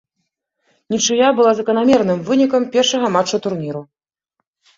Нічыя 0.95 1.27
была 1.39 1.51
заканамерным 1.59 2.19
вынікам 2.31 2.67
першага 2.77 3.07
матчу 3.19 3.35
турніру. 3.45 3.81